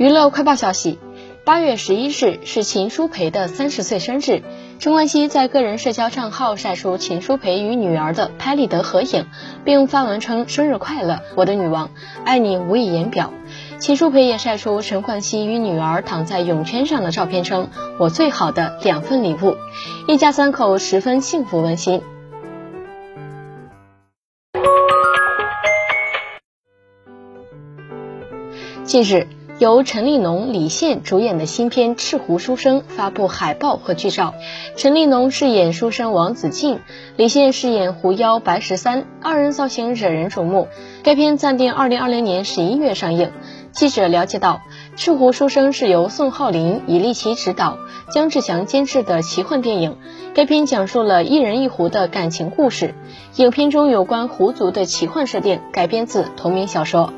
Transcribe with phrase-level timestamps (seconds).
[0.00, 0.98] 娱乐快报消息：
[1.44, 4.42] 八月十一日是秦舒培的三十岁生日。
[4.78, 9.26] 陈冠希在个人社交账号晒出秦舒培与女儿的拍立得合影，
[9.62, 11.90] 并发文称：“生日快乐，我的女王，
[12.24, 13.30] 爱你无以言表。”
[13.78, 17.68] 秦舒培也晒出陈冠希与女儿躺在泳圈上的照片，称
[18.00, 19.58] ：“我最好的两份礼物。”
[20.08, 22.00] 一家三口十分幸福温馨。
[28.84, 29.26] 近日。
[29.60, 34.32] 由陈立农、李现主演的新片《赤狐书生》发布海报和剧照，
[34.74, 36.80] 陈立农饰演书生王子敬，
[37.18, 40.66] 李现饰演狐妖白十三，二人造型惹人瞩目。
[41.02, 43.32] 该片暂定二零二零年十一月上映。
[43.70, 44.62] 记者了解到，
[44.98, 47.76] 《赤狐书生》是由宋浩林、尹力奇执导，
[48.10, 49.98] 姜志强监制的奇幻电影。
[50.32, 52.94] 该片讲述了一人一狐的感情故事。
[53.36, 57.12] 影片中有关狐族的奇幻设定改编自同名小说。